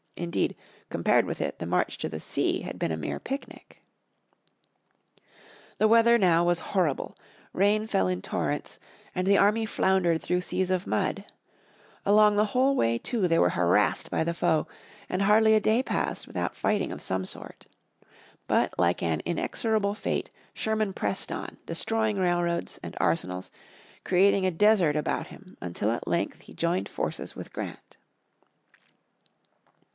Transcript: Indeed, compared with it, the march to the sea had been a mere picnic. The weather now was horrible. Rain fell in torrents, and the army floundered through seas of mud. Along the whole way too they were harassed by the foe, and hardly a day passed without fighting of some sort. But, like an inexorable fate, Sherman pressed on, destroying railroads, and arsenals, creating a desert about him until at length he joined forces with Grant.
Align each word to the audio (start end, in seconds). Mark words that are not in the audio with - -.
Indeed, 0.17 0.55
compared 0.89 1.25
with 1.25 1.41
it, 1.41 1.57
the 1.59 1.65
march 1.65 1.97
to 1.99 2.09
the 2.09 2.19
sea 2.19 2.61
had 2.61 2.77
been 2.79 2.91
a 2.91 2.97
mere 2.97 3.19
picnic. 3.19 3.81
The 5.77 5.87
weather 5.87 6.17
now 6.17 6.43
was 6.43 6.59
horrible. 6.75 7.15
Rain 7.53 7.87
fell 7.87 8.07
in 8.07 8.21
torrents, 8.21 8.79
and 9.15 9.25
the 9.25 9.37
army 9.37 9.65
floundered 9.65 10.21
through 10.21 10.41
seas 10.41 10.69
of 10.69 10.85
mud. 10.85 11.25
Along 12.05 12.35
the 12.35 12.45
whole 12.45 12.75
way 12.75 12.97
too 12.97 13.27
they 13.27 13.39
were 13.39 13.49
harassed 13.51 14.11
by 14.11 14.23
the 14.23 14.33
foe, 14.33 14.67
and 15.07 15.23
hardly 15.23 15.53
a 15.53 15.59
day 15.59 15.81
passed 15.83 16.27
without 16.27 16.55
fighting 16.55 16.91
of 16.91 17.01
some 17.01 17.25
sort. 17.25 17.67
But, 18.47 18.73
like 18.77 19.01
an 19.01 19.21
inexorable 19.23 19.93
fate, 19.93 20.29
Sherman 20.53 20.93
pressed 20.93 21.31
on, 21.31 21.57
destroying 21.65 22.17
railroads, 22.17 22.79
and 22.83 22.95
arsenals, 22.99 23.49
creating 24.03 24.45
a 24.47 24.51
desert 24.51 24.95
about 24.95 25.27
him 25.27 25.57
until 25.61 25.91
at 25.91 26.07
length 26.07 26.41
he 26.41 26.53
joined 26.53 26.89
forces 26.89 27.35
with 27.35 27.53
Grant. 27.53 27.97